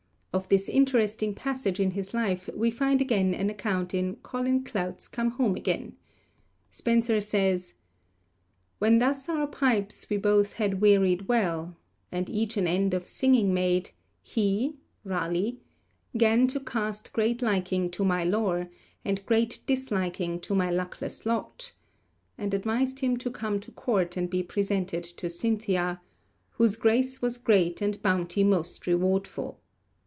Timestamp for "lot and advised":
21.25-22.99